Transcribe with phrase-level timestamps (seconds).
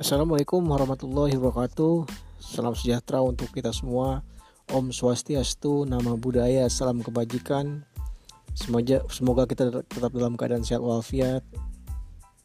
[0.00, 2.08] Assalamualaikum warahmatullahi wabarakatuh.
[2.40, 4.24] Salam sejahtera untuk kita semua.
[4.72, 7.84] Om Swastiastu, nama budaya, salam kebajikan.
[8.56, 11.44] Semoga, semoga kita tetap dalam keadaan sehat walafiat.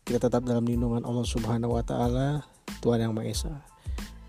[0.04, 2.44] Kita tetap dalam lindungan Allah Subhanahu wa taala,
[2.84, 3.56] Tuhan yang Maha Esa.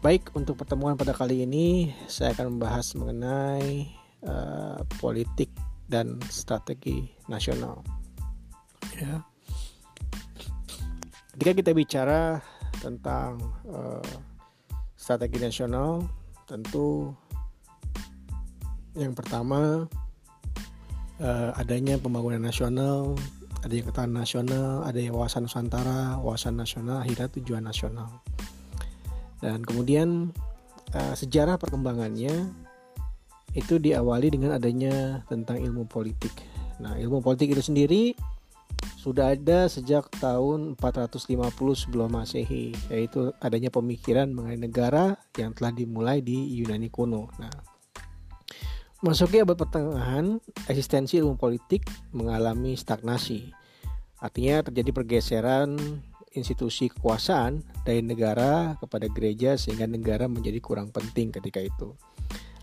[0.07, 3.91] Baik, untuk pertemuan pada kali ini saya akan membahas mengenai
[4.23, 5.51] uh, politik
[5.91, 7.83] dan strategi nasional.
[8.95, 9.27] Ya.
[11.35, 12.39] Ketika kita bicara
[12.81, 14.05] tentang uh,
[14.97, 16.05] strategi nasional
[16.47, 17.13] tentu
[18.97, 19.85] yang pertama
[21.21, 23.13] uh, adanya pembangunan nasional,
[23.61, 28.09] adanya ketahanan nasional, adanya wawasan Nusantara, wawasan nasional, akhirnya tujuan nasional.
[29.45, 30.33] Dan kemudian
[30.97, 32.49] uh, sejarah perkembangannya
[33.53, 36.33] itu diawali dengan adanya tentang ilmu politik.
[36.81, 38.13] Nah, ilmu politik itu sendiri
[39.07, 41.39] sudah ada sejak tahun 450
[41.79, 47.31] sebelum Masehi, yaitu adanya pemikiran mengenai negara yang telah dimulai di Yunani kuno.
[47.39, 47.55] Nah,
[49.07, 53.55] masuknya abad pertengahan, eksistensi ilmu politik mengalami stagnasi.
[54.19, 55.79] Artinya terjadi pergeseran
[56.35, 61.95] institusi kekuasaan dari negara kepada gereja sehingga negara menjadi kurang penting ketika itu.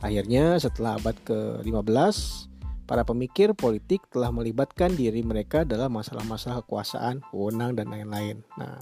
[0.04, 2.52] Akhirnya setelah abad ke-15
[2.94, 8.46] Para pemikir politik telah melibatkan diri mereka dalam masalah-masalah kekuasaan, wewenang, dan lain-lain.
[8.54, 8.78] Nah,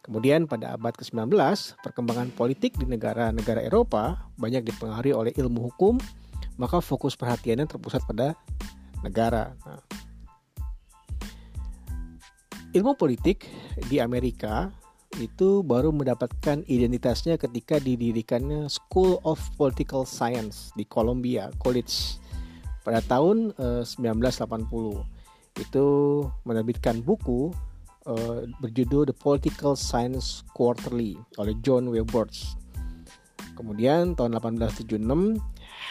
[0.00, 1.28] kemudian pada abad ke-19,
[1.84, 6.00] perkembangan politik di negara-negara Eropa banyak dipengaruhi oleh ilmu hukum,
[6.56, 8.32] maka fokus perhatiannya terpusat pada
[9.04, 9.52] negara.
[9.68, 9.84] Nah,
[12.72, 13.44] ilmu politik
[13.92, 14.72] di Amerika
[15.20, 22.16] itu baru mendapatkan identitasnya ketika didirikannya School of Political Science di Columbia College
[22.80, 25.86] pada tahun uh, eh, 1980 itu
[26.46, 27.52] menerbitkan buku
[28.08, 32.56] uh, berjudul The Political Science Quarterly oleh John Wilberts.
[33.58, 35.36] Kemudian tahun 1876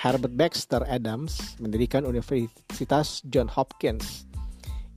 [0.01, 4.25] Herbert Baxter Adams mendirikan Universitas John Hopkins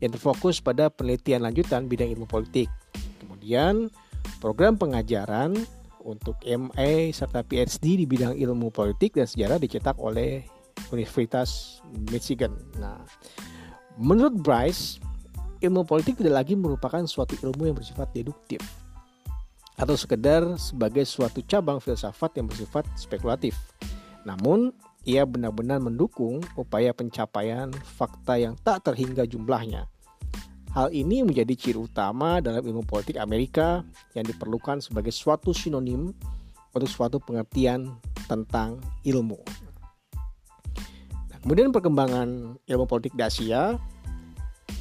[0.01, 2.73] yang terfokus pada penelitian lanjutan bidang ilmu politik.
[3.21, 3.93] Kemudian
[4.41, 5.55] program pengajaran
[6.03, 10.43] untuk MA serta PhD di bidang ilmu politik dan sejarah dicetak oleh
[10.93, 11.81] Universitas
[12.13, 12.53] Michigan.
[12.79, 13.01] Nah,
[13.97, 15.01] menurut Bryce,
[15.63, 18.61] ilmu politik tidak lagi merupakan suatu ilmu yang bersifat deduktif
[19.79, 23.57] atau sekedar sebagai suatu cabang filsafat yang bersifat spekulatif.
[24.23, 24.71] Namun,
[25.03, 29.91] ia benar-benar mendukung upaya pencapaian fakta yang tak terhingga jumlahnya.
[30.73, 33.85] Hal ini menjadi ciri utama dalam ilmu politik Amerika
[34.17, 36.15] yang diperlukan sebagai suatu sinonim
[36.73, 37.93] untuk suatu pengertian
[38.25, 39.37] tentang ilmu.
[41.43, 43.75] Kemudian perkembangan ilmu politik di Asia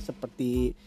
[0.06, 0.78] seperti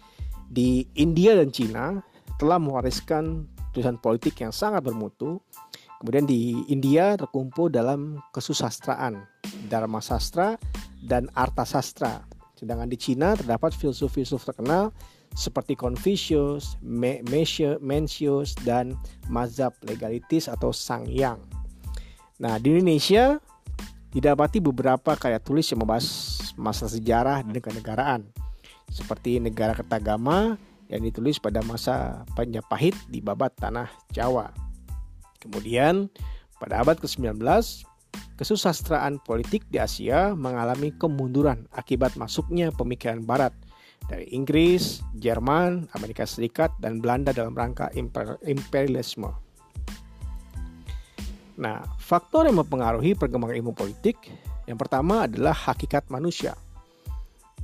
[0.47, 1.99] di India dan Cina
[2.39, 5.43] telah mewariskan tulisan politik yang sangat bermutu.
[5.99, 9.27] Kemudian di India terkumpul dalam kesusastraan,
[9.67, 10.55] Dharma Sastra
[11.03, 12.23] dan Arta Sastra.
[12.55, 14.95] Sedangkan di Cina terdapat filsuf-filsuf terkenal
[15.35, 18.95] seperti Confucius, Mencius, dan
[19.27, 21.43] mazhab legalitis atau Sangyang.
[22.39, 23.43] Nah, di Indonesia
[24.15, 26.07] didapati beberapa karya tulis yang membahas
[26.55, 28.21] masa sejarah dan kenegaraan
[28.87, 30.55] seperti negara Ketagama
[30.87, 34.55] yang ditulis pada masa Panjapahit di babat tanah Jawa.
[35.43, 36.07] Kemudian
[36.63, 37.43] pada abad ke-19
[38.39, 43.51] kesusastraan politik di Asia mengalami kemunduran akibat masuknya pemikiran barat
[44.07, 47.89] dari Inggris, Jerman, Amerika Serikat, dan Belanda dalam rangka
[48.45, 49.44] imperialisme.
[51.55, 54.19] Nah, faktor yang mempengaruhi perkembangan ilmu politik
[54.67, 56.57] yang pertama adalah hakikat manusia.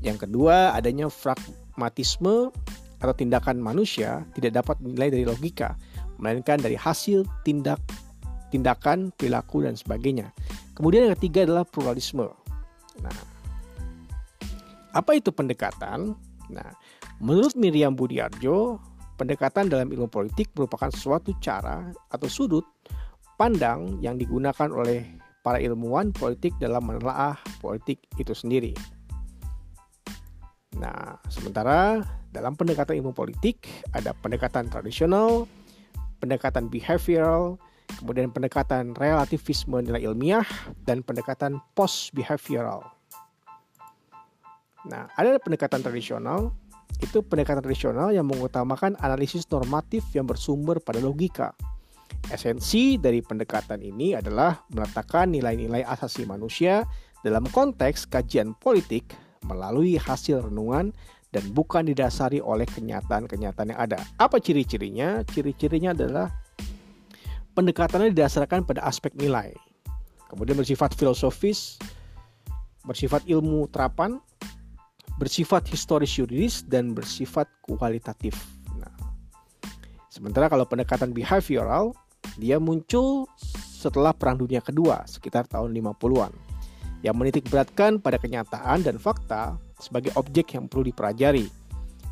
[0.01, 2.55] Yang kedua, adanya pragmatisme
[3.01, 5.75] atau tindakan manusia tidak dapat dinilai dari logika,
[6.21, 7.81] melainkan dari hasil tindak
[8.53, 10.28] tindakan, perilaku dan sebagainya.
[10.77, 12.28] Kemudian yang ketiga adalah pluralisme.
[13.01, 13.19] Nah,
[14.93, 16.19] apa itu pendekatan?
[16.51, 16.69] Nah,
[17.22, 18.77] menurut Miriam Budiarjo,
[19.15, 22.66] pendekatan dalam ilmu politik merupakan suatu cara atau sudut
[23.41, 28.77] pandang yang digunakan oleh para ilmuwan politik dalam menelaah politik itu sendiri.
[30.77, 32.04] Nah, sementara
[32.37, 33.65] dalam pendekatan ilmu politik
[33.97, 35.48] ada pendekatan tradisional,
[36.21, 37.57] pendekatan behavioral,
[37.97, 40.45] kemudian pendekatan relativisme nilai ilmiah,
[40.84, 42.84] dan pendekatan post-behavioral.
[44.84, 46.53] Nah, ada pendekatan tradisional,
[47.01, 51.57] itu pendekatan tradisional yang mengutamakan analisis normatif yang bersumber pada logika,
[52.30, 56.86] Esensi dari pendekatan ini adalah meletakkan nilai-nilai asasi manusia
[57.27, 59.10] dalam konteks kajian politik
[59.45, 60.95] melalui hasil renungan
[61.30, 63.98] dan bukan didasari oleh kenyataan-kenyataan yang ada.
[64.18, 65.22] Apa ciri-cirinya?
[65.27, 66.30] Ciri-cirinya adalah
[67.54, 69.54] pendekatannya didasarkan pada aspek nilai.
[70.30, 71.78] Kemudian bersifat filosofis,
[72.86, 74.22] bersifat ilmu terapan,
[75.18, 78.34] bersifat historis yuridis dan bersifat kualitatif.
[80.21, 81.97] Sementara kalau pendekatan behavioral
[82.37, 83.25] dia muncul
[83.57, 86.28] setelah Perang Dunia Kedua sekitar tahun 50-an
[87.01, 91.49] yang menitik beratkan pada kenyataan dan fakta sebagai objek yang perlu dipelajari,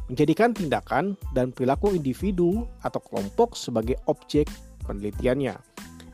[0.09, 4.49] menjadikan tindakan dan perilaku individu atau kelompok sebagai objek
[4.89, 5.53] penelitiannya.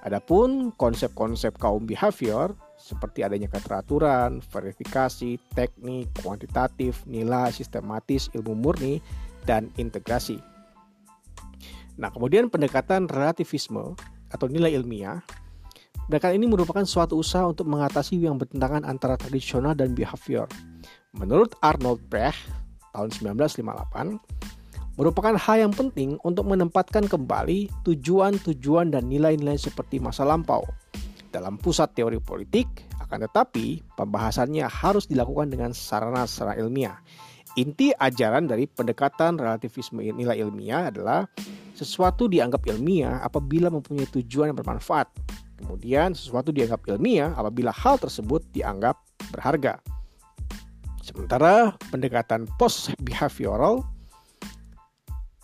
[0.02, 8.98] Adapun konsep-konsep kaum behavior seperti adanya keteraturan, verifikasi, teknik, kuantitatif, nilai, sistematis, ilmu murni,
[9.46, 10.53] dan integrasi.
[11.94, 13.94] Nah, kemudian pendekatan relativisme
[14.30, 15.22] atau nilai ilmiah.
[16.04, 20.44] Pendekatan ini merupakan suatu usaha untuk mengatasi yang bertentangan antara tradisional dan behavior.
[21.16, 22.36] Menurut Arnold Brecht
[22.92, 23.08] tahun
[23.40, 30.66] 1958, merupakan hal yang penting untuk menempatkan kembali tujuan-tujuan dan nilai-nilai seperti masa lampau,
[31.34, 37.02] dalam pusat teori politik, akan tetapi pembahasannya harus dilakukan dengan sarana secara ilmiah.
[37.58, 41.26] Inti ajaran dari pendekatan relativisme nilai ilmiah adalah
[41.74, 45.10] sesuatu dianggap ilmiah apabila mempunyai tujuan yang bermanfaat.
[45.58, 48.94] Kemudian sesuatu dianggap ilmiah apabila hal tersebut dianggap
[49.34, 49.82] berharga.
[51.02, 53.84] Sementara pendekatan post behavioral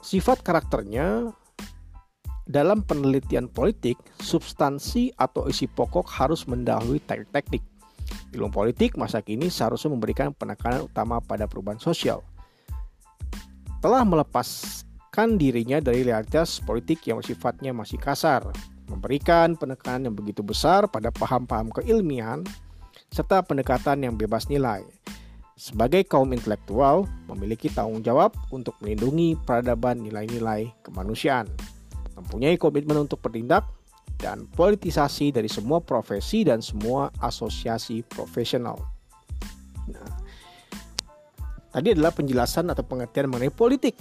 [0.00, 1.34] sifat karakternya
[2.50, 7.62] dalam penelitian politik, substansi atau isi pokok harus mendahului teknik-teknik.
[8.34, 12.26] Ilmu politik masa kini seharusnya memberikan penekanan utama pada perubahan sosial.
[13.78, 14.02] Telah
[15.10, 18.46] melepaskan dirinya dari realitas politik yang sifatnya masih kasar,
[18.86, 22.46] memberikan penekanan yang begitu besar pada paham-paham keilmian,
[23.10, 24.86] serta pendekatan yang bebas nilai.
[25.58, 31.50] Sebagai kaum intelektual, memiliki tanggung jawab untuk melindungi peradaban nilai-nilai kemanusiaan
[32.14, 33.66] mempunyai komitmen untuk bertindak
[34.14, 38.78] dan politisasi dari semua profesi dan semua asosiasi profesional.
[39.90, 40.10] Nah,
[41.74, 43.96] tadi adalah penjelasan atau pengertian mengenai politik,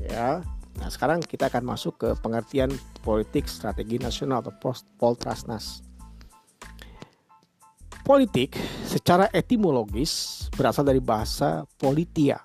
[0.00, 0.40] ya.
[0.76, 2.68] Nah, sekarang kita akan masuk ke pengertian
[3.00, 4.52] politik strategi nasional atau
[5.00, 5.80] Poltrasnas.
[8.04, 8.54] Politik
[8.86, 12.38] secara etimologis berasal dari bahasa politia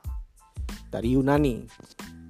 [0.89, 1.61] dari Yunani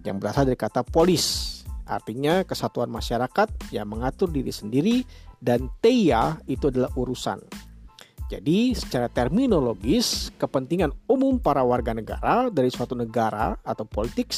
[0.04, 5.04] yang berasal dari kata polis Artinya kesatuan masyarakat yang mengatur diri sendiri
[5.44, 7.44] dan teia itu adalah urusan.
[8.32, 14.32] Jadi secara terminologis kepentingan umum para warga negara dari suatu negara atau politik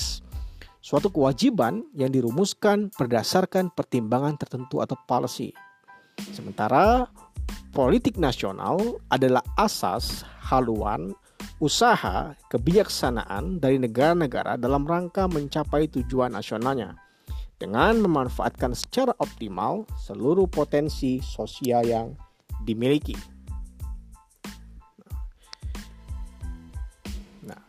[0.84, 5.56] suatu kewajiban yang dirumuskan berdasarkan pertimbangan tertentu atau policy.
[6.36, 7.08] Sementara
[7.72, 11.16] politik nasional adalah asas, haluan,
[11.64, 17.00] usaha, kebijaksanaan dari negara-negara dalam rangka mencapai tujuan nasionalnya
[17.56, 22.12] dengan memanfaatkan secara optimal seluruh potensi sosial yang
[22.68, 23.16] dimiliki.
[27.48, 27.62] Nah,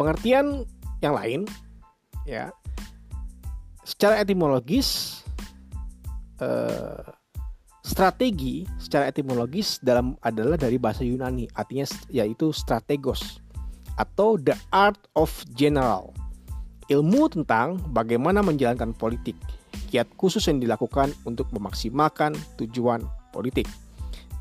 [0.00, 0.64] pengertian
[1.04, 1.44] yang lain
[2.28, 2.52] ya.
[3.84, 5.20] Secara etimologis
[6.40, 7.04] eh,
[7.84, 11.46] strategi secara etimologis dalam adalah dari bahasa Yunani.
[11.52, 13.44] Artinya yaitu strategos
[14.00, 16.10] atau the art of general.
[16.90, 19.36] Ilmu tentang bagaimana menjalankan politik,
[19.88, 23.00] kiat khusus yang dilakukan untuk memaksimalkan tujuan
[23.32, 23.64] politik.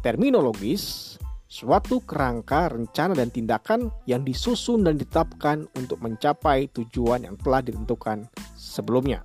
[0.04, 1.16] Terminologis,
[1.54, 8.26] suatu kerangka rencana dan tindakan yang disusun dan ditetapkan untuk mencapai tujuan yang telah ditentukan
[8.58, 9.22] sebelumnya.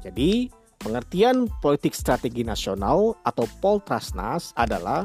[0.00, 0.48] Jadi,
[0.80, 5.04] pengertian politik strategi nasional atau Poltrasnas adalah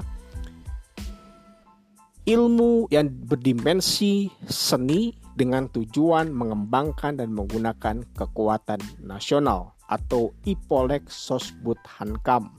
[2.24, 12.56] ilmu yang berdimensi seni dengan tujuan mengembangkan dan menggunakan kekuatan nasional atau Ipolek Sosbud Hankam.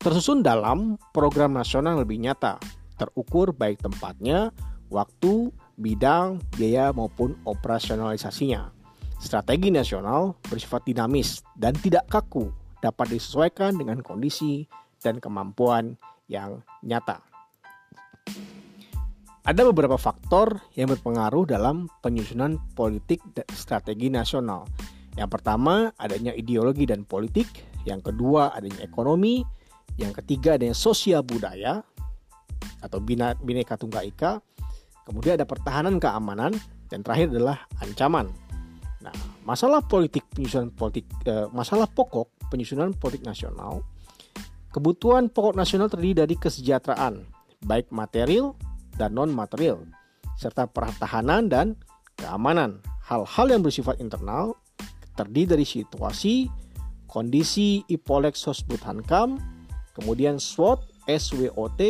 [0.00, 2.56] Tersusun dalam program nasional lebih nyata,
[2.96, 4.48] terukur baik tempatnya,
[4.88, 8.72] waktu, bidang, biaya maupun operasionalisasinya.
[9.20, 12.48] Strategi nasional bersifat dinamis dan tidak kaku,
[12.80, 14.64] dapat disesuaikan dengan kondisi
[15.04, 16.00] dan kemampuan
[16.32, 17.20] yang nyata.
[19.44, 24.64] Ada beberapa faktor yang berpengaruh dalam penyusunan politik dan strategi nasional.
[25.20, 27.52] Yang pertama, adanya ideologi dan politik.
[27.84, 29.59] Yang kedua, adanya ekonomi.
[29.96, 31.82] Yang ketiga, adanya sosial budaya
[32.80, 32.98] atau
[33.40, 34.40] bineka tunggal ika.
[35.04, 36.54] Kemudian ada pertahanan keamanan
[36.92, 38.30] dan terakhir adalah ancaman.
[39.00, 43.80] Nah, masalah politik penyusunan politik eh, masalah pokok penyusunan politik nasional.
[44.70, 47.26] Kebutuhan pokok nasional terdiri dari kesejahteraan,
[47.66, 48.54] baik material
[48.94, 49.82] dan non-material,
[50.38, 51.66] serta pertahanan dan
[52.14, 52.78] keamanan.
[53.02, 54.54] Hal-hal yang bersifat internal
[55.18, 56.46] terdiri dari situasi,
[57.10, 59.42] kondisi Ipolek Sosbud Hankam,
[60.00, 61.80] kemudian SWOT, SWOT,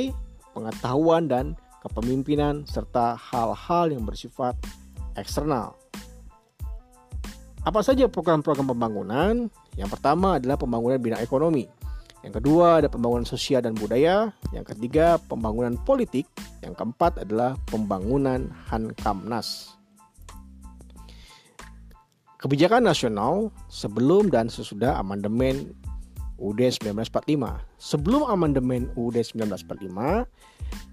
[0.53, 4.59] pengetahuan dan kepemimpinan, serta hal-hal yang bersifat
[5.17, 5.79] eksternal.
[7.63, 9.47] Apa saja program-program pembangunan?
[9.77, 11.69] Yang pertama adalah pembangunan bidang ekonomi.
[12.21, 14.33] Yang kedua ada pembangunan sosial dan budaya.
[14.53, 16.29] Yang ketiga pembangunan politik.
[16.61, 19.77] Yang keempat adalah pembangunan Hankamnas.
[22.41, 25.77] Kebijakan nasional sebelum dan sesudah amandemen
[26.41, 27.61] UUD 1945.
[27.77, 30.27] Sebelum amandemen UUD 1945,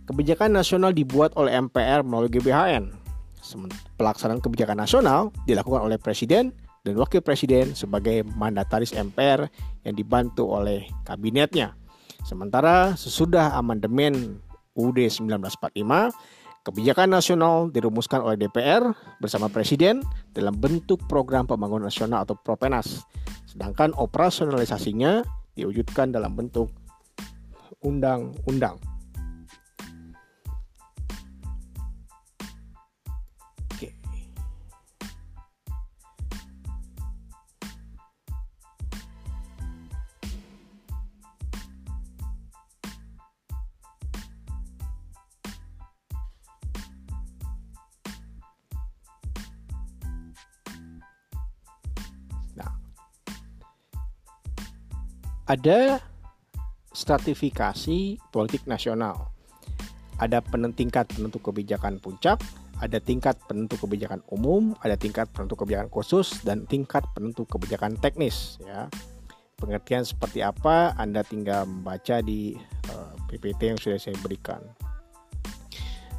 [0.06, 2.92] kebijakan nasional dibuat oleh MPR melalui GBHN.
[3.96, 6.52] Pelaksanaan kebijakan nasional dilakukan oleh Presiden
[6.84, 9.48] dan Wakil Presiden sebagai mandataris MPR
[9.88, 11.74] yang dibantu oleh kabinetnya.
[12.28, 14.44] Sementara sesudah amandemen
[14.76, 16.12] UUD 1945,
[16.68, 18.92] Kebijakan nasional dirumuskan oleh DPR
[19.24, 20.04] bersama Presiden
[20.36, 23.08] dalam bentuk program pembangunan nasional atau Propenas.
[23.58, 25.26] Sedangkan operasionalisasinya
[25.58, 26.70] diwujudkan dalam bentuk
[27.82, 28.78] undang-undang.
[55.48, 56.04] Ada
[56.92, 59.32] stratifikasi politik nasional.
[60.20, 60.44] Ada
[60.76, 62.42] tingkat penentu kebijakan puncak,
[62.84, 68.58] ada tingkat penentu kebijakan umum, ada tingkat penentu kebijakan khusus, dan tingkat penentu kebijakan teknis.
[68.66, 68.90] Ya,
[69.62, 72.58] pengertian seperti apa Anda tinggal membaca di
[72.90, 74.62] eh, PPT yang sudah saya berikan.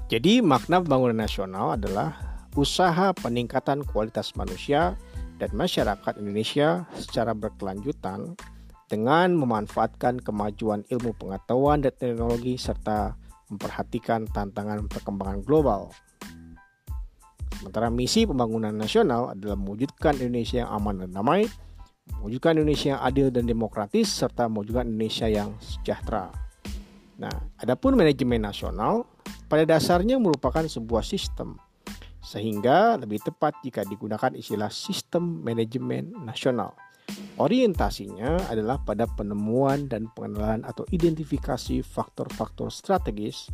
[0.09, 2.17] Jadi makna pembangunan nasional adalah
[2.57, 4.97] usaha peningkatan kualitas manusia
[5.37, 8.35] dan masyarakat Indonesia secara berkelanjutan
[8.89, 13.15] dengan memanfaatkan kemajuan ilmu pengetahuan dan teknologi serta
[13.53, 15.93] memperhatikan tantangan perkembangan global.
[17.61, 21.45] Sementara misi pembangunan nasional adalah mewujudkan Indonesia yang aman dan damai,
[22.21, 26.33] mewujudkan Indonesia yang adil dan demokratis, serta mewujudkan Indonesia yang sejahtera.
[27.19, 29.05] Nah, adapun manajemen nasional
[29.51, 31.59] pada dasarnya merupakan sebuah sistem,
[32.23, 36.79] sehingga lebih tepat jika digunakan istilah sistem manajemen nasional.
[37.39, 43.47] Orientasinya adalah pada penemuan dan pengenalan atau identifikasi faktor-faktor strategis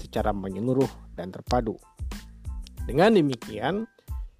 [0.00, 1.76] secara menyeluruh dan terpadu.
[2.88, 3.84] Dengan demikian,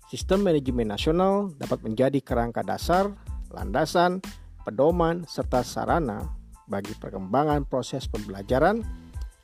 [0.08, 3.12] sistem manajemen nasional dapat menjadi kerangka dasar,
[3.52, 4.24] landasan,
[4.64, 6.24] pedoman, serta sarana
[6.64, 8.80] bagi perkembangan proses pembelajaran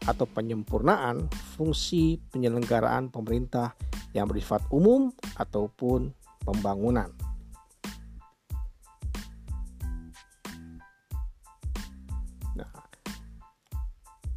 [0.04, 3.72] atau penyempurnaan fungsi penyelenggaraan pemerintah
[4.12, 6.12] yang bersifat umum ataupun
[6.44, 7.23] pembangunan.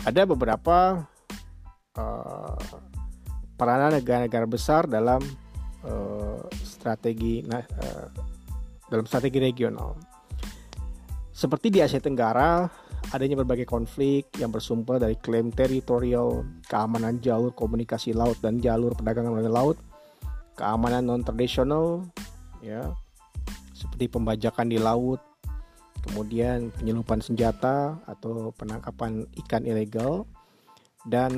[0.08, 1.04] Ada beberapa
[2.00, 2.56] uh,
[3.60, 5.20] peranan negara-negara besar dalam
[5.84, 8.08] uh, strategi uh,
[8.88, 10.00] dalam strategi regional.
[11.36, 12.66] Seperti di Asia Tenggara,
[13.12, 19.36] adanya berbagai konflik yang bersumber dari klaim teritorial, keamanan jalur komunikasi laut dan jalur perdagangan
[19.36, 19.78] melalui laut,
[20.56, 22.08] keamanan non tradisional,
[22.64, 22.90] ya,
[23.76, 25.22] seperti pembajakan di laut,
[26.08, 30.24] kemudian penyelundupan senjata atau penangkapan ikan ilegal
[31.08, 31.32] dan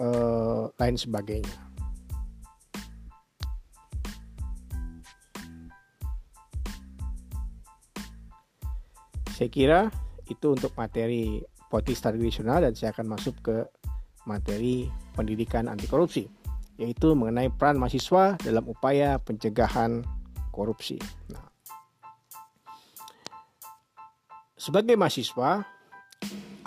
[0.00, 1.70] eh, lain sebagainya.
[9.36, 9.80] Saya kira
[10.28, 11.40] itu untuk materi
[11.72, 13.56] politik tradisional dan saya akan masuk ke
[14.28, 14.84] materi
[15.16, 16.28] pendidikan anti korupsi
[16.80, 20.00] yaitu mengenai peran mahasiswa dalam upaya pencegahan
[20.48, 20.96] korupsi.
[21.28, 21.49] Nah,
[24.60, 25.64] Sebagai mahasiswa,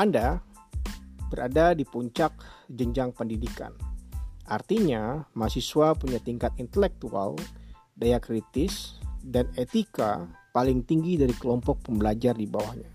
[0.02, 0.42] Anda
[1.30, 2.34] berada di puncak
[2.66, 3.70] jenjang pendidikan.
[4.50, 7.38] Artinya, mahasiswa punya tingkat intelektual,
[7.94, 10.26] daya kritis, dan etika
[10.58, 12.90] paling tinggi dari kelompok pembelajar di bawahnya.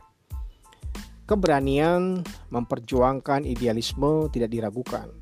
[1.30, 5.14] Keberanian memperjuangkan idealisme tidak diragukan.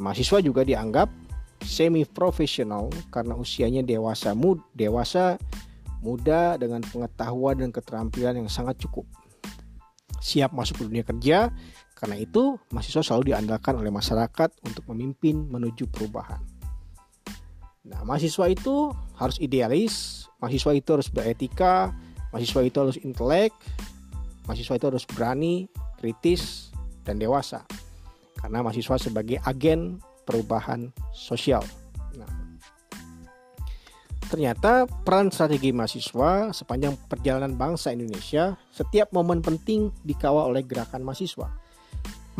[0.00, 1.12] Mahasiswa juga dianggap
[1.60, 5.36] semi profesional karena usianya dewasa mud dewasa
[6.02, 9.06] muda dengan pengetahuan dan keterampilan yang sangat cukup.
[10.18, 11.54] Siap masuk ke dunia kerja,
[11.94, 16.42] karena itu mahasiswa selalu diandalkan oleh masyarakat untuk memimpin menuju perubahan.
[17.86, 21.94] Nah, mahasiswa itu harus idealis, mahasiswa itu harus beretika,
[22.30, 23.54] mahasiswa itu harus intelek,
[24.46, 25.66] mahasiswa itu harus berani,
[25.98, 26.74] kritis,
[27.06, 27.62] dan dewasa.
[28.38, 31.62] Karena mahasiswa sebagai agen perubahan sosial.
[34.32, 41.52] Ternyata peran strategi mahasiswa sepanjang perjalanan bangsa Indonesia setiap momen penting dikawal oleh gerakan mahasiswa.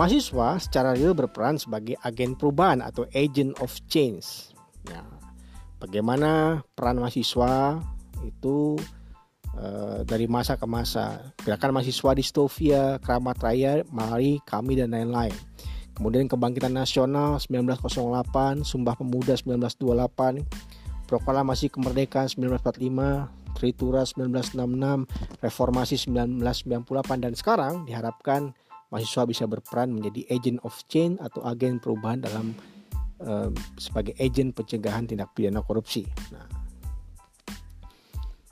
[0.00, 4.56] Mahasiswa secara real berperan sebagai agen perubahan atau agent of change.
[4.88, 5.04] Ya,
[5.76, 7.76] bagaimana peran mahasiswa
[8.24, 8.80] itu
[9.52, 11.36] uh, dari masa ke masa.
[11.44, 15.36] Gerakan mahasiswa distofia, keramat raya, mari, kami dan lain-lain.
[15.92, 20.40] Kemudian kebangkitan nasional 1908, Sumpah Pemuda 1928,
[21.06, 25.06] Proklamasi Kemerdekaan 1945, Tritura 1966,
[25.44, 28.56] Reformasi 1998 dan sekarang diharapkan
[28.92, 32.52] mahasiswa bisa berperan menjadi agent of change atau agen perubahan dalam
[33.24, 33.48] uh,
[33.80, 36.04] sebagai agen pencegahan tindak pidana korupsi.
[36.28, 36.44] Nah,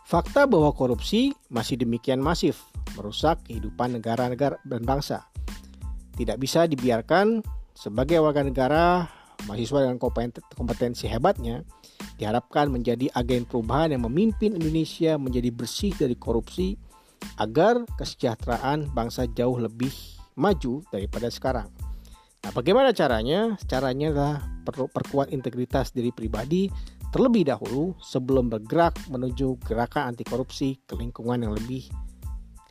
[0.08, 2.56] fakta bahwa korupsi masih demikian masif
[2.96, 5.28] merusak kehidupan negara-negara dan bangsa.
[6.16, 7.40] Tidak bisa dibiarkan
[7.76, 9.08] sebagai warga negara
[9.48, 9.98] mahasiswa dengan
[10.56, 11.64] kompetensi hebatnya
[12.20, 16.76] diharapkan menjadi agen perubahan yang memimpin Indonesia menjadi bersih dari korupsi
[17.36, 19.92] agar kesejahteraan bangsa jauh lebih
[20.36, 21.68] maju daripada sekarang.
[22.40, 23.60] Nah, bagaimana caranya?
[23.68, 26.72] Caranya adalah perlu perkuat integritas diri pribadi
[27.10, 31.84] terlebih dahulu sebelum bergerak menuju gerakan anti korupsi ke lingkungan yang lebih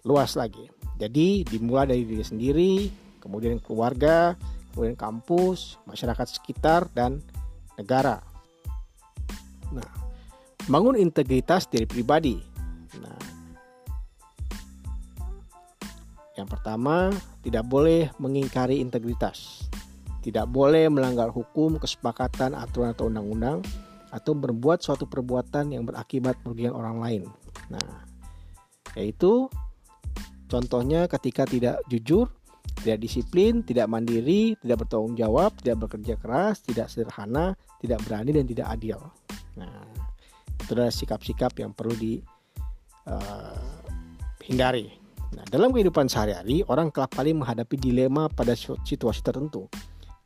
[0.08, 0.72] luas lagi.
[0.96, 2.74] Jadi dimulai dari diri sendiri,
[3.20, 4.36] kemudian keluarga,
[4.80, 7.20] kemudian kampus, masyarakat sekitar dan
[7.76, 8.24] negara.
[9.76, 9.92] Nah,
[10.72, 12.50] bangun integritas diri pribadi
[16.40, 17.12] Yang pertama,
[17.44, 19.68] tidak boleh mengingkari integritas.
[20.24, 23.60] Tidak boleh melanggar hukum, kesepakatan, aturan atau undang-undang
[24.10, 27.22] atau berbuat suatu perbuatan yang berakibat merugikan orang lain.
[27.68, 28.08] Nah,
[28.96, 29.52] yaitu
[30.48, 32.32] contohnya ketika tidak jujur,
[32.82, 38.48] tidak disiplin, tidak mandiri, tidak bertanggung jawab, tidak bekerja keras, tidak sederhana, tidak berani dan
[38.48, 39.12] tidak adil.
[39.60, 39.84] Nah,
[40.60, 42.30] itu adalah sikap-sikap yang perlu dihindari.
[44.90, 44.98] Uh,
[45.30, 49.70] Nah, dalam kehidupan sehari-hari, orang kerap kali menghadapi dilema pada situasi tertentu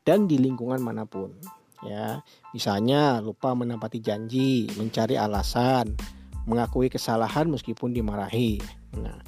[0.08, 1.36] dan di lingkungan mana pun.
[1.84, 2.24] Ya,
[2.56, 6.00] misalnya lupa menempati janji, mencari alasan,
[6.48, 8.63] mengakui kesalahan meskipun dimarahi.
[8.96, 9.20] Nah,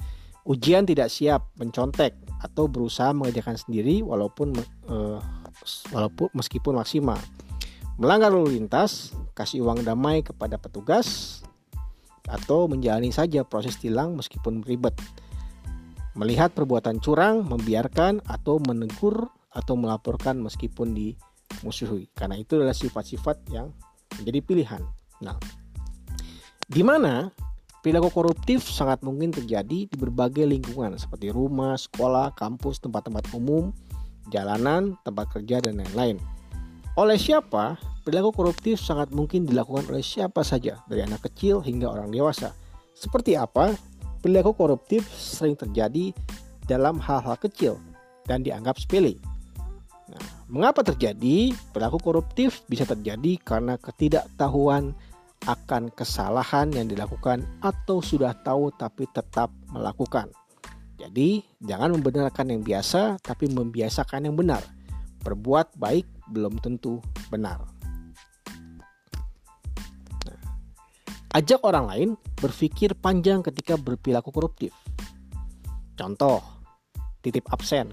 [0.46, 4.54] ujian tidak siap, mencontek atau berusaha mengerjakan sendiri walaupun
[4.86, 5.18] uh,
[5.90, 7.18] walaupun meskipun maksimal.
[7.96, 11.40] Melanggar lalu lintas, kasih uang damai kepada petugas
[12.28, 14.94] atau menjalani saja proses tilang meskipun ribet
[16.16, 22.08] melihat perbuatan curang, membiarkan atau menegur atau melaporkan meskipun dimusuhi.
[22.16, 23.70] Karena itu adalah sifat-sifat yang
[24.16, 24.82] menjadi pilihan.
[25.20, 25.36] Nah,
[26.64, 27.28] di mana
[27.80, 33.74] perilaku koruptif sangat mungkin terjadi di berbagai lingkungan seperti rumah, sekolah, kampus, tempat-tempat umum,
[34.30, 36.16] jalanan, tempat kerja dan lain-lain.
[36.96, 37.76] Oleh siapa?
[38.06, 42.56] Perilaku koruptif sangat mungkin dilakukan oleh siapa saja, dari anak kecil hingga orang dewasa.
[42.96, 43.76] Seperti apa?
[44.24, 46.16] Perilaku koruptif sering terjadi
[46.64, 47.76] dalam hal-hal kecil
[48.24, 49.20] dan dianggap sepele.
[50.06, 51.52] Nah, mengapa terjadi?
[51.74, 54.94] Perilaku koruptif bisa terjadi karena ketidaktahuan
[55.44, 60.32] akan kesalahan yang dilakukan atau sudah tahu tapi tetap melakukan.
[60.96, 64.64] Jadi, jangan membenarkan yang biasa tapi membiasakan yang benar.
[65.20, 67.76] Berbuat baik belum tentu benar.
[71.36, 72.08] Ajak orang lain
[72.40, 74.72] berpikir panjang ketika berperilaku koruptif.
[75.92, 76.40] Contoh,
[77.20, 77.92] titip absen.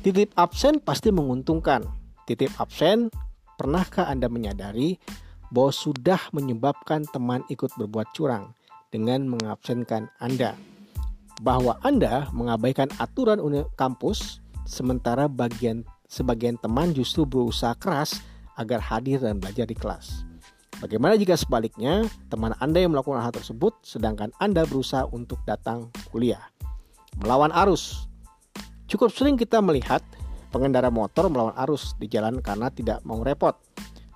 [0.00, 1.84] Titip absen pasti menguntungkan.
[2.24, 3.12] Titip absen,
[3.60, 4.96] pernahkah Anda menyadari
[5.52, 8.56] bahwa sudah menyebabkan teman ikut berbuat curang
[8.88, 10.56] dengan mengabsenkan Anda?
[11.44, 13.38] Bahwa Anda mengabaikan aturan
[13.76, 18.24] kampus sementara bagian sebagian teman justru berusaha keras
[18.56, 20.24] agar hadir dan belajar di kelas.
[20.80, 26.42] Bagaimana jika sebaliknya teman Anda yang melakukan hal tersebut sedangkan Anda berusaha untuk datang kuliah?
[27.22, 28.08] Melawan arus.
[28.88, 30.02] Cukup sering kita melihat
[30.52, 33.56] pengendara motor melawan arus di jalan karena tidak mau repot.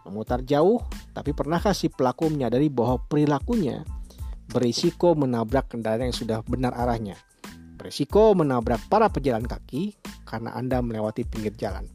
[0.04, 0.82] Memutar jauh,
[1.16, 3.88] tapi pernahkah si pelaku menyadari bahwa perilakunya
[4.52, 7.16] berisiko menabrak kendaraan yang sudah benar arahnya?
[7.80, 9.96] Berisiko menabrak para pejalan kaki
[10.28, 11.88] karena Anda melewati pinggir jalan.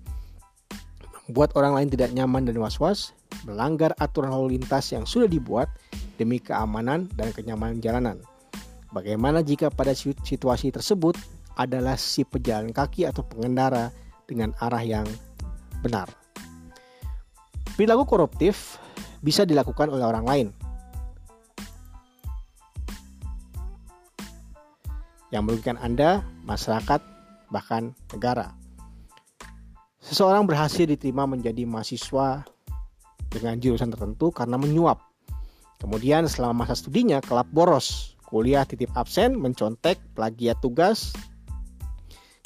[1.29, 3.13] Membuat orang lain tidak nyaman dan was-was,
[3.45, 5.69] melanggar aturan lalu lintas yang sudah dibuat
[6.17, 8.17] demi keamanan dan kenyamanan jalanan.
[8.89, 11.13] Bagaimana jika pada situasi tersebut
[11.61, 13.93] adalah si pejalan kaki atau pengendara
[14.25, 15.05] dengan arah yang
[15.85, 16.09] benar?
[17.77, 18.81] Perilaku koruptif
[19.21, 20.47] bisa dilakukan oleh orang lain.
[25.31, 26.99] Yang merugikan Anda, masyarakat,
[27.53, 28.51] bahkan negara.
[30.03, 32.43] Seseorang berhasil diterima menjadi mahasiswa
[33.31, 35.11] dengan jurusan tertentu karena menyuap
[35.81, 41.09] Kemudian selama masa studinya kelap boros, kuliah titip absen, mencontek, plagiat tugas.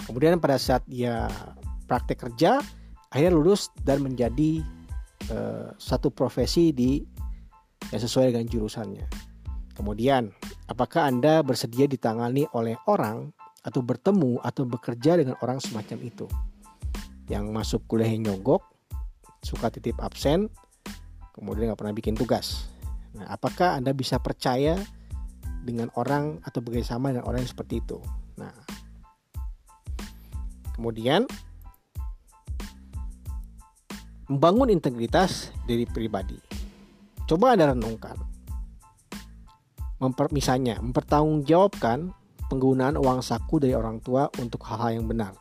[0.08, 1.28] Kemudian pada saat dia
[1.92, 2.64] praktek kerja,
[3.12, 4.64] akhirnya lulus dan menjadi
[5.32, 7.02] uh, satu profesi di
[7.94, 9.06] yang sesuai dengan jurusannya.
[9.76, 10.32] Kemudian,
[10.72, 16.26] apakah Anda bersedia ditangani oleh orang atau bertemu atau bekerja dengan orang semacam itu?
[17.28, 18.64] Yang masuk kuliah nyogok,
[19.44, 20.48] suka titip absen,
[21.36, 22.72] kemudian nggak pernah bikin tugas.
[23.20, 24.80] Nah, apakah Anda bisa percaya
[25.66, 28.00] dengan orang atau bekerjasama dengan orang yang seperti itu?
[28.40, 28.54] Nah,
[30.76, 31.28] kemudian
[34.26, 36.38] membangun integritas dari pribadi.
[37.26, 38.18] Coba Anda renungkan.
[40.02, 42.14] Memper, misalnya, mempertanggungjawabkan
[42.50, 45.34] penggunaan uang saku dari orang tua untuk hal-hal yang benar.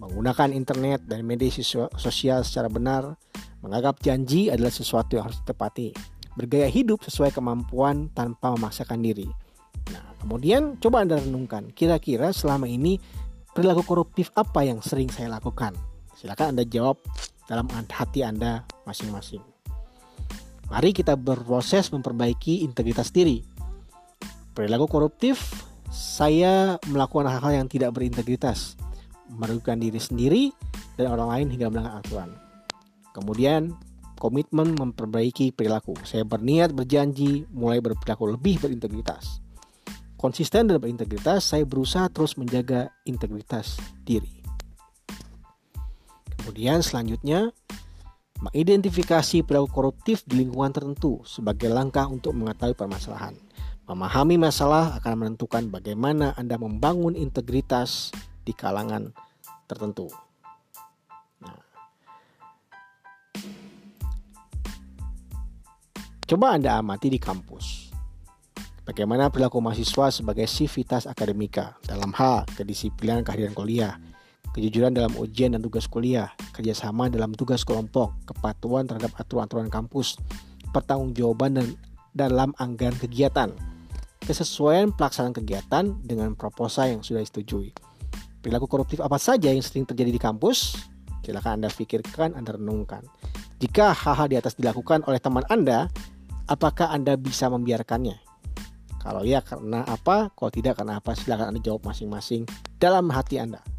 [0.00, 1.48] Menggunakan internet dan media
[1.96, 3.16] sosial secara benar,
[3.64, 5.96] menganggap janji adalah sesuatu yang harus ditepati.
[6.36, 9.28] Bergaya hidup sesuai kemampuan tanpa memaksakan diri.
[9.92, 13.00] Nah, kemudian coba Anda renungkan, kira-kira selama ini
[13.52, 15.76] perilaku koruptif apa yang sering saya lakukan?
[16.16, 17.00] Silakan Anda jawab
[17.48, 19.42] dalam hati Anda masing-masing.
[20.72, 23.44] Mari kita berproses memperbaiki integritas diri.
[24.56, 25.38] Perilaku koruptif,
[25.92, 28.74] saya melakukan hal-hal yang tidak berintegritas,
[29.28, 30.42] merugikan diri sendiri
[30.98, 32.30] dan orang lain hingga melanggar aturan.
[33.14, 33.76] Kemudian,
[34.18, 35.94] komitmen memperbaiki perilaku.
[36.02, 39.38] Saya berniat berjanji mulai berperilaku lebih berintegritas.
[40.18, 44.33] Konsisten dan berintegritas, saya berusaha terus menjaga integritas diri.
[46.40, 47.54] Kemudian selanjutnya
[48.44, 53.32] mengidentifikasi perilaku koruptif di lingkungan tertentu sebagai langkah untuk mengetahui permasalahan.
[53.84, 58.12] Memahami masalah akan menentukan bagaimana Anda membangun integritas
[58.44, 59.12] di kalangan
[59.68, 60.08] tertentu.
[61.40, 61.60] Nah.
[66.24, 67.92] Coba Anda amati di kampus.
[68.84, 73.96] Bagaimana perilaku mahasiswa sebagai sivitas akademika dalam hal kedisiplinan kehadiran kuliah,
[74.54, 80.14] kejujuran dalam ujian dan tugas kuliah, kerjasama dalam tugas kelompok, kepatuhan terhadap aturan-aturan kampus,
[80.70, 81.66] pertanggungjawaban dan
[82.14, 83.50] dalam anggaran kegiatan,
[84.22, 87.74] kesesuaian pelaksanaan kegiatan dengan proposal yang sudah disetujui.
[88.38, 90.78] Perilaku koruptif apa saja yang sering terjadi di kampus?
[91.26, 93.02] Silakan Anda pikirkan, Anda renungkan.
[93.58, 95.90] Jika hal-hal di atas dilakukan oleh teman Anda,
[96.46, 98.20] apakah Anda bisa membiarkannya?
[99.00, 100.30] Kalau ya karena apa?
[100.32, 101.16] Kalau tidak karena apa?
[101.16, 102.44] Silakan Anda jawab masing-masing
[102.76, 103.73] dalam hati Anda.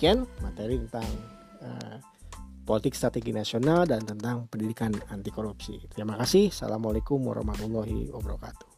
[0.00, 1.04] Demikian materi tentang
[1.60, 2.00] uh,
[2.64, 5.76] politik strategi nasional dan tentang pendidikan anti korupsi.
[5.92, 6.48] Terima kasih.
[6.48, 8.69] Assalamualaikum warahmatullahi wabarakatuh.